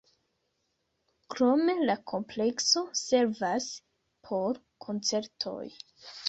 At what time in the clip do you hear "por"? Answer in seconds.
4.31-4.59